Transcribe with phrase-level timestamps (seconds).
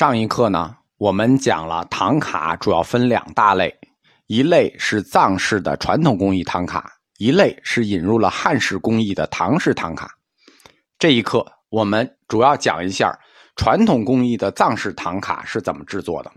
[0.00, 3.78] 上一课呢，我们讲了唐卡主要分两大类，
[4.28, 10.10] 一类是藏式的传统工艺唐卡，一类是引入了汉式工艺的唐式唐卡。
[10.98, 13.14] 这一课我们主要讲一下
[13.56, 16.32] 传统工艺的藏式唐卡是怎么制作的。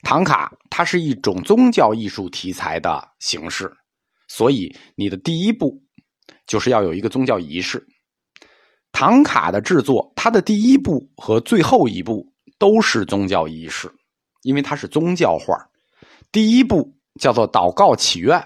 [0.00, 3.70] 唐卡它是一种宗教艺术题材的形式，
[4.26, 5.82] 所以你的第一步
[6.46, 7.86] 就是要有一个宗教仪式。
[9.02, 12.24] 唐卡的制作，它的第一步和最后一步
[12.56, 13.92] 都是宗教仪式，
[14.42, 15.58] 因为它是宗教画。
[16.30, 16.88] 第一步
[17.18, 18.40] 叫做祷告祈愿，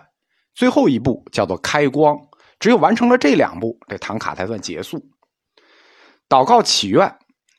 [0.55, 2.16] 最后一步叫做开光。
[2.59, 4.98] 只有完成了这两步，这唐卡才算结束。
[6.27, 7.14] 祷告祈愿，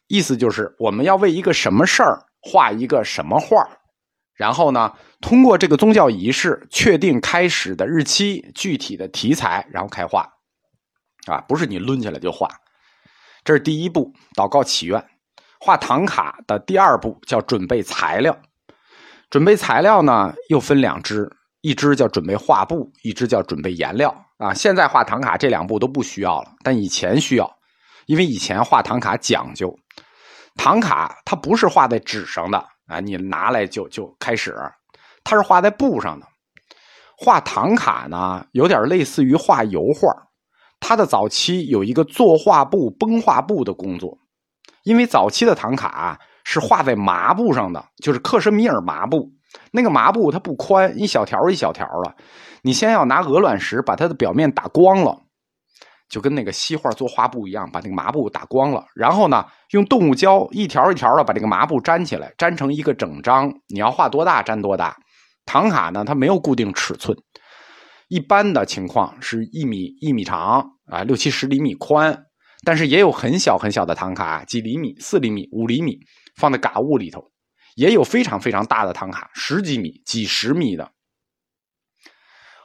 [0.07, 3.63] 意思就是我们要为一个什么事儿画一个什么画，
[4.33, 4.91] 然后呢，
[5.21, 10.27] 通过这个宗教仪式确定开始的日期、具体的题材，然后开画。
[11.27, 12.49] 啊，不是你抡起来就画。
[13.47, 15.01] 这是第一步，祷告祈愿。
[15.57, 18.37] 画唐卡的第二步叫准备材料。
[19.29, 24.13] 准备材料呢，又分两支，一支叫准备画布，一支叫准备颜料。
[24.37, 27.49] 啊，现在画唐卡这两步都不需要了，但以前需要，
[28.07, 29.73] 因为以前画唐卡讲究，
[30.57, 32.57] 唐卡它不是画在纸上的
[32.87, 34.53] 啊，你拿来就就开始，
[35.23, 36.27] 它是画在布上的。
[37.17, 40.26] 画唐卡呢，有点类似于画油画。
[40.79, 44.17] 他的早期有一个做画布、绷画布的工作，
[44.83, 49.29] 因为早期的唐卡是画在麻布上的，就是克什米尔麻布。
[49.71, 52.15] 那个麻布它不宽，一小条一小条的。
[52.61, 55.17] 你先要拿鹅卵石把它的表面打光了，
[56.09, 58.85] 就跟那个西画做画布一样，把那个麻布打光了。
[58.93, 63.51] 然后呢，用动物胶一条一条的把这个麻布粘起来，粘成一个整张。
[63.67, 64.95] 你要画多大粘多大。
[65.45, 67.17] 唐卡呢，它没有固定尺寸。
[68.07, 72.25] 一般的情况是一米一米长啊，六七十厘米宽，
[72.63, 75.99] 但是也有很小很小的唐卡，几厘米、四厘米、五厘米，
[76.37, 77.19] 放在嘎物里头；
[77.75, 80.89] 也有非常非常大的唐卡，十几米、几十米的。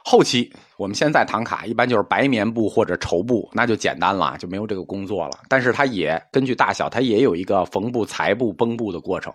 [0.05, 5.39] 后期我们现在唐卡一般就是白棉布或者绸布，那就简单了，就没有这个工作了。
[5.49, 9.33] 但是它也根据大小，它也有一个缝布、裁布、绷布的过程。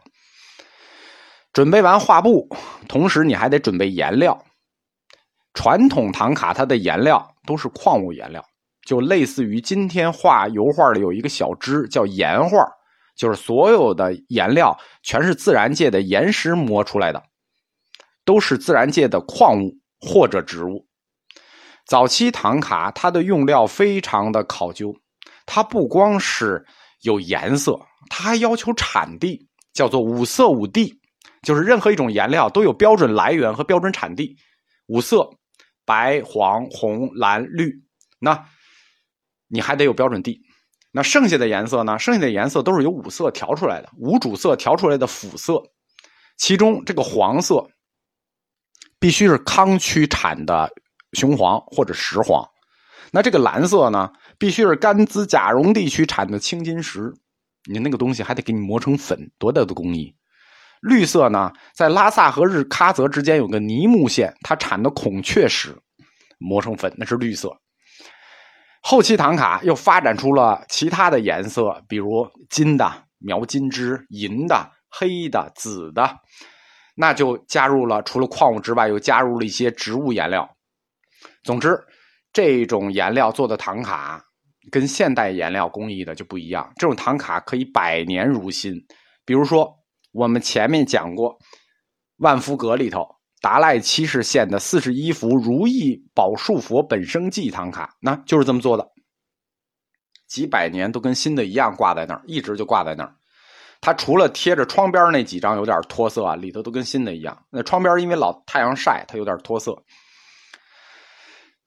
[1.53, 2.49] 准备完画布，
[2.87, 4.43] 同时你还得准备颜料。
[5.55, 8.45] 传统唐卡它的颜料都是矿物颜料，
[8.87, 12.65] 就类似于今天画油画的有一个小支叫岩画，
[13.17, 17.23] 就是所有的颜料全是自然界的岩石磨出来的，
[18.25, 20.87] 都是自然界的矿物或者植物。
[21.87, 24.95] 早期唐卡它的用料非常的考究，
[25.47, 26.65] 它不光是
[27.03, 31.01] 有颜色，它还要求产地，叫做五色五地，
[31.43, 34.37] 就是任何一种颜料都有标准来源和标准产地，
[34.87, 35.29] 五色。
[35.89, 37.83] 白、黄、红、蓝、绿，
[38.21, 38.45] 那
[39.49, 40.43] 你还得有标准地。
[40.93, 41.99] 那剩下的颜色呢？
[41.99, 45.63] 剩下的颜色都是由五色调出来的，五主色调出来的辅色。
[46.37, 47.67] 其中这个黄色
[48.99, 50.71] 必须是康区产的
[51.15, 52.47] 雄黄或者石黄。
[53.11, 57.13] 那这个蓝色呢，必须是甘孜甲绒地区产的青金石。
[57.71, 60.15] 你那个东西还得给你磨成粉，多大的工艺！
[60.81, 65.77] 绿色呢，在拉萨和日喀则之间有个尼木县，它产的孔雀石
[66.39, 67.53] 磨成粉，那是绿色。
[68.81, 76.17] 后期唐卡又发展出了其他的颜色，比如金的描金枝、银的、黑的、紫的，
[76.95, 80.49] 那就加入了除了矿物之外，又加入了一些植物颜料。
[81.43, 81.77] 总之，
[82.33, 84.23] 这种颜料做的唐卡
[84.71, 86.73] 跟现代颜料工艺的就不一样。
[86.77, 88.73] 这种唐卡可以百年如新，
[89.27, 89.78] 比如说。
[90.19, 91.39] 我们前面讲过，
[92.17, 93.07] 万福阁里头
[93.41, 98.85] 达赖七世献的四十一幅如意宝树佛本生记唐卡，那就是这么做的，
[100.27, 103.15] 几百年都跟新的一样挂在那儿，一直就挂在那儿。
[103.81, 107.47] 它除了贴着窗边那几张有点脱色啊，里头都跟新的一样。
[107.49, 109.85] 那窗边因为老太阳晒，它有点脱色。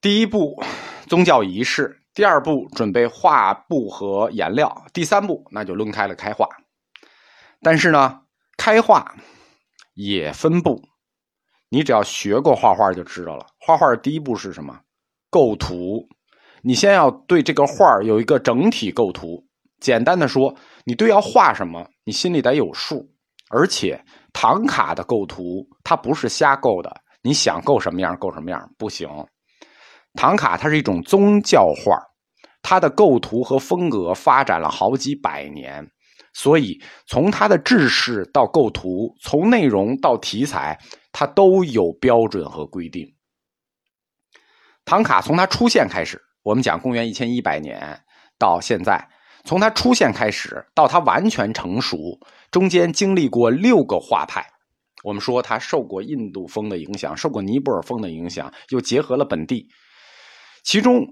[0.02, 0.62] 第一步，
[1.08, 6.50] 宗教仪式；第二步，准备画布和颜料；第三步，那就抡开了开画。
[7.62, 8.21] 但是呢。
[8.64, 9.16] 开画
[9.96, 10.84] 也分布，
[11.70, 13.48] 你只要学过画画就知道了。
[13.60, 14.82] 画画的第一步是什么？
[15.32, 16.08] 构图。
[16.62, 19.44] 你先要对这个画有一个整体构图。
[19.80, 20.56] 简单的说，
[20.86, 23.10] 你对要画什么，你心里得有数。
[23.50, 24.00] 而且
[24.32, 29.10] 唐卡的构图它不是瞎构的，你想构什么样构什么样不行。
[30.14, 31.98] 唐卡它是一种宗教画，
[32.62, 35.90] 它的构图和风格发展了好几百年。
[36.34, 40.80] 所以，从它的制式到构图，从内容到题材，
[41.12, 43.14] 它都有标准和规定。
[44.86, 48.02] 唐卡从它出现开始，我们讲公元一千一百年
[48.40, 49.10] 到现在，
[49.44, 51.98] 从它出现开始到它完全成熟，
[52.50, 54.46] 中间经历过六个画派。
[55.04, 59.68] 我们说它受过印度风的影响，受过尼泊尔风的影响，又结合了本地。
[60.64, 61.06] 其中，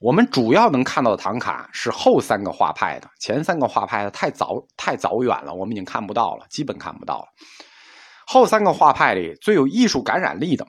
[0.00, 7.26] 我们主要能看到的唐卡是后三个画派的，前三个画派的太早太早远了，我们已经看不到了，基本看不到了。
[8.26, 10.66] 后三个画派里最有艺术感染力的。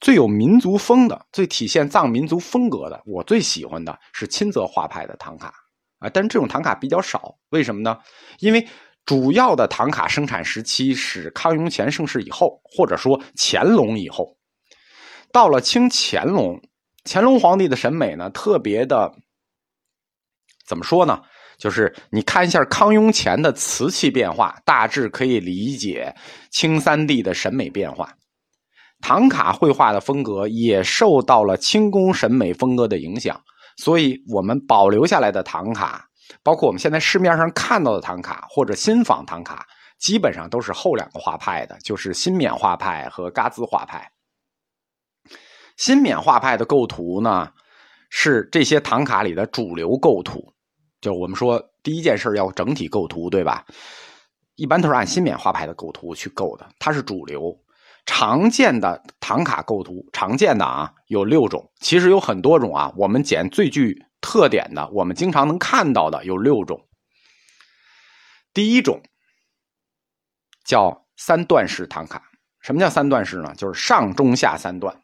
[0.00, 5.52] 最有民族风的、最体现藏民族风格的，我最喜欢的是钦泽画派的唐卡
[5.98, 7.98] 啊，但是这种唐卡比较少，为什么呢？
[8.38, 8.66] 因为
[9.04, 14.38] 主要的唐卡生产时期是康雍乾盛世以后，或者说乾隆以后。
[15.30, 16.58] 到了清乾隆，
[17.04, 19.12] 乾隆皇帝的审美呢，特别的
[20.66, 21.20] 怎么说呢？
[21.58, 26.14] 就是你看一下康雍乾的瓷器变化，大致可以理解
[26.50, 28.10] 清三帝的审美变化。
[29.02, 33.38] 唐卡绘画的风格也受到了清宫审美风格的影响，
[33.76, 36.06] 所以我们保留下来的唐卡，
[36.42, 39.66] 包括我们现在市面上看到的唐卡或者新仿唐卡，
[39.98, 44.10] 基本上都是后两个画派的，就是新缅画派和嘎兹画派。
[45.80, 47.50] 新缅画派的构图呢，
[48.10, 50.52] 是这些唐卡里的主流构图，
[51.00, 53.64] 就我们说第一件事要整体构图，对吧？
[54.56, 57.58] 一般都是按新缅画派的构图去构的，它是主流。
[58.04, 62.92] 常见的唐卡构图，常见的啊有六种，其实有很多种啊。
[62.94, 66.78] 我们捡最具特点的，我们经常能看到的有六种。
[68.52, 69.00] 第一种
[70.62, 72.22] 叫三段式唐卡。
[72.60, 73.54] 什么叫三段式呢？
[73.56, 74.94] 就是上中下三段，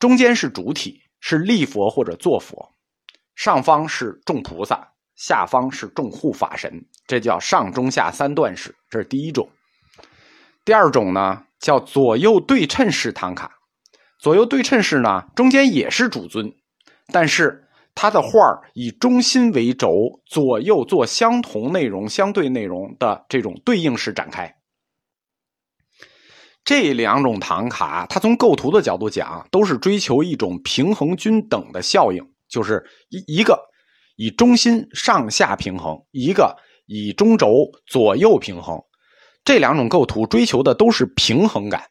[0.00, 2.74] 中间是主体，是立佛或者坐佛，
[3.36, 8.74] 上方是众菩萨，下方是众护法神，这叫上中下三段式。
[8.88, 9.48] 这是第一种。
[10.64, 11.44] 第二种呢？
[11.60, 13.52] 叫左右对称式唐卡，
[14.18, 16.50] 左右对称式呢，中间也是主尊，
[17.12, 19.90] 但是它的画以中心为轴，
[20.24, 24.56] 左右做相同内容、相对内容的这种对应式展开。
[26.64, 33.58] 这两种唐卡，它从构图的角度讲，都是追求一种平衡均等的效应，就是一一个
[34.16, 36.54] 以中心上下平衡，一个
[36.86, 38.78] 以中轴左右平衡。
[39.42, 41.82] 这两种构图追求的都是平衡感，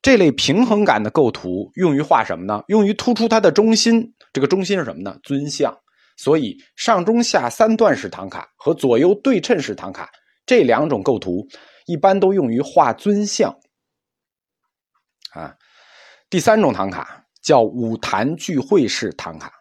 [0.00, 2.64] 这类平衡感的构图用于画什么呢？
[2.68, 4.12] 用于突出它的中心。
[4.32, 5.16] 这个中心是什么呢？
[5.22, 5.76] 尊像。
[6.16, 10.08] 所以上中下三段式唐卡和左右对称式唐卡
[10.44, 11.46] 这两种构图
[11.86, 13.54] 一般都用于画尊像。
[15.32, 15.54] 啊，
[16.28, 19.52] 第三种唐卡叫五坛聚会式唐卡。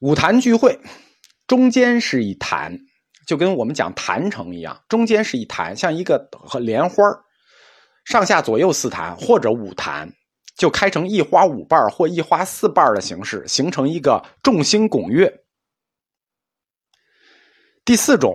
[0.00, 0.78] 五坛聚会，
[1.46, 2.78] 中间是一坛。
[3.26, 6.30] 就跟我们讲坛城一样，中间是一坛，像一个
[6.60, 7.04] 莲花
[8.06, 10.10] 上下左右四坛或者五坛，
[10.56, 15.30] 就开成一花五瓣或一花四瓣的形式，形成一个众星拱月。
[17.84, 18.34] 第四种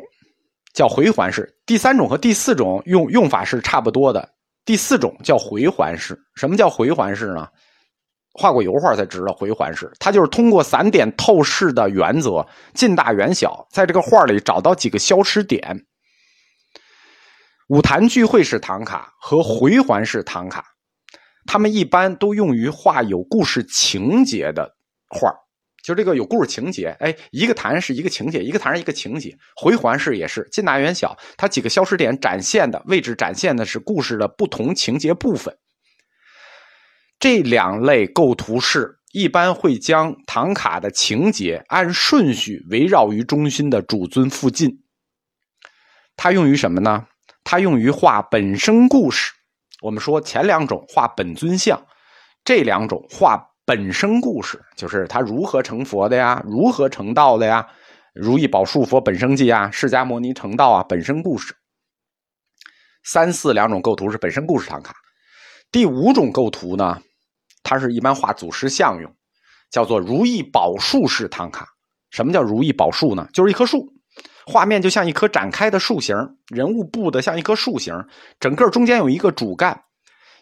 [0.76, 4.33] 叫回环式，第三种和第四种用用法是差不多的。
[4.66, 7.48] 第四种叫回环式，什么叫回环式呢？
[8.36, 12.44] 画过油画才知道回环式，它就是通过散点透视的原则，
[12.74, 15.86] 近大远小，在这个画里找到几个消失点。
[17.68, 20.66] 舞坛聚会式唐卡和回环式唐卡，
[21.46, 24.76] 他们一般都用于画有故事情节的
[25.10, 25.30] 画
[25.84, 29.38] 就这个有故事情节，哎，一个坛是一个情节，一个坛是一个情节。
[29.54, 35.56] 回环式也是近大远小，它几个消失点展现的位置展现的是故事的不同情节部分。
[37.20, 44.84] 这两类构图式一般会将唐卡的情节按顺序围绕于中心的主尊附近。
[46.16, 47.08] 它用于什么呢？
[47.44, 49.34] 它用于画本身故事。
[49.82, 51.86] 我们说前两种画本尊像，
[52.46, 57.66] 这两种画本身故事，就是他如何成佛的呀，如何成道的呀，
[58.14, 61.56] 如意宝树佛本生记啊，释迦牟尼成道啊，本身故事。
[63.04, 64.94] 三四两种构图是本身故事唐卡。
[65.72, 67.02] 第五种构图呢？
[67.64, 69.10] 它是一般画祖师像用，
[69.72, 71.66] 叫做如意宝树式唐卡。
[72.12, 73.28] 什么叫如意宝树呢？
[73.34, 73.88] 就是一棵树，
[74.46, 76.16] 画面就像一棵展开的树形，
[76.54, 77.94] 人物布的像一棵树形，
[78.42, 79.82] 整个中间有一个主干，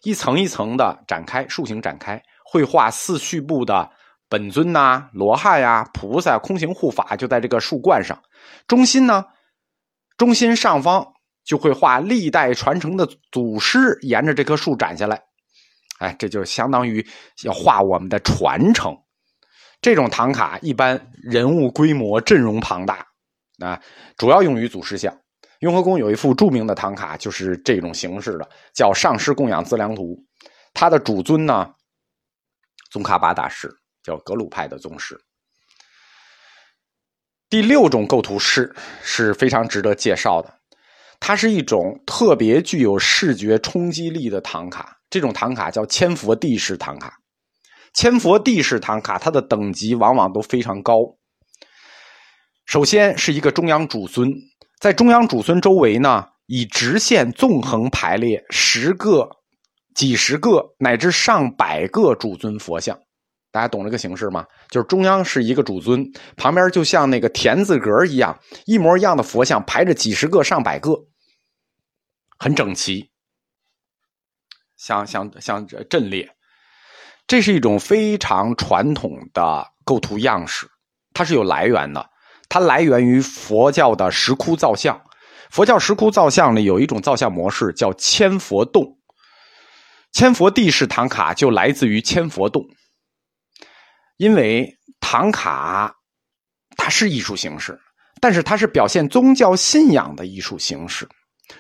[0.02, 3.90] 一层一层的展开，树形展开，会画四序部的
[4.28, 8.22] 本尊呐、罗汉呀、菩萨、空行护法，就在这个树冠上。
[8.68, 9.24] 中心呢，
[10.18, 11.14] 中心上方
[11.46, 15.22] 就会画历代传承的祖师，沿着这棵树展下来。
[16.00, 17.06] 哎，这就相当于
[17.44, 18.94] 要画我们的传承。
[19.80, 23.08] 这种唐卡一般人物规模、阵容庞大，
[23.60, 23.82] 啊，
[24.18, 25.16] 主要用于祖师像。
[25.60, 30.04] 雍和宫有一幅著名的唐卡，就是这种形式的，叫《上师供养资粮图》。
[30.74, 31.70] 它的主尊呢，
[32.92, 35.18] 宗喀巴大师，叫格鲁派的宗师。
[37.50, 40.54] 第六种构图式是非常值得介绍的，
[41.20, 44.98] 它是一种特别具有视觉冲击力的唐卡。
[45.10, 47.18] 这种唐卡叫千佛地式唐卡。
[47.94, 50.96] 千佛地式唐卡，它的等级往往都非常高。
[52.66, 54.30] 首先是一个中央主尊，
[54.80, 59.28] 在中央主尊周围呢，以直线纵横排列十个、
[59.96, 62.98] 几十个乃至上百个主尊佛像。
[63.52, 64.46] 大家懂这个形式吗？
[64.70, 70.96] 就是中央是一个主尊，旁边就像那个田字格一样，一模一样的佛像排着几十个、上百个，
[72.40, 73.12] 很整齐，
[74.78, 76.30] 像像像阵列。
[77.28, 80.66] 这是一种非常传统的构图样式，
[81.14, 82.10] 它是有来源的，
[82.48, 85.02] 它来源于佛教的石窟造像。
[85.50, 88.98] 佛教石窟造像里，有一种造像模式叫千佛洞，
[90.12, 92.66] 千佛地式唐卡就来自于千佛洞。
[94.18, 95.96] 因为唐卡
[96.78, 97.80] 它是艺术形式，
[98.20, 101.08] 但是它是表现宗教信仰的艺术形式，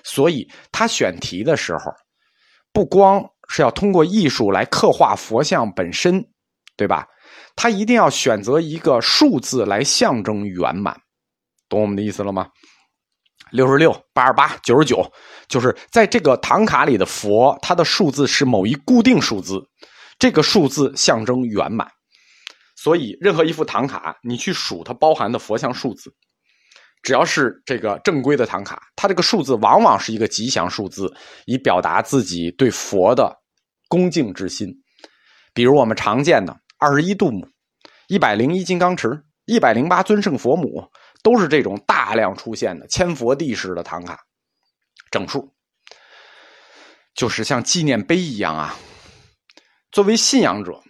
[0.03, 1.91] 所以他选题的时候，
[2.71, 6.23] 不光是要通过艺术来刻画佛像本身，
[6.77, 7.07] 对吧？
[7.55, 10.95] 他一定要选择一个数字来象征圆满，
[11.67, 12.47] 懂我们的意思了吗？
[13.51, 15.05] 六十六、八十八、九十九，
[15.47, 19.61] 就是在这个唐卡里的佛，它的数字是某一固定数字，
[20.17, 21.87] 这个数字象征圆满。
[22.75, 26.11] 所以，任何一幅唐卡，你去数它包含的佛像数字，
[27.03, 31.13] 只要是这个正规的唐卡，它这个数字往往是一个吉祥数字，
[31.45, 33.37] 以表达自己对佛的
[33.87, 34.73] 恭敬之心。
[35.53, 37.47] 比如我们常见的二十一度母、
[38.07, 40.89] 一百零一金刚持、一百零八尊圣佛母，
[41.23, 44.19] 都是这种大量出现的千佛地式的唐卡，
[45.09, 45.53] 整数，
[47.13, 48.75] 就是像纪念碑一样啊。
[49.91, 50.81] 作为信仰者。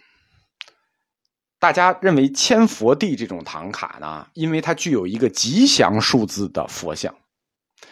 [1.58, 7.14] 大家认为千佛地这种唐卡呢，因为它具有一个吉祥数字的佛像，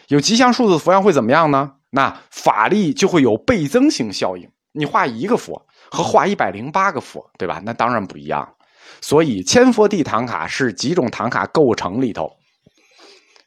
[0.08, 1.76] 有吉祥数字的佛像会怎么样呢？
[1.90, 4.50] 那法力就会有倍增性效应。
[4.72, 7.62] 你画一个佛和画一百零八个佛，对吧？
[7.64, 8.56] 那当然不一样。
[9.00, 12.30] 所以千佛地唐卡是几种唐卡构成里头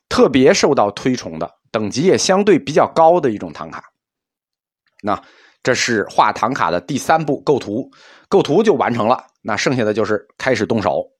[0.09, 3.83] 特别受到推崇的，等级也相对比较高的一种唐卡。
[5.01, 5.21] 那
[5.61, 7.89] 这是画唐卡的第三步构图，
[8.27, 9.25] 构图就完成了。
[9.41, 11.12] 那剩下的就是开始动手。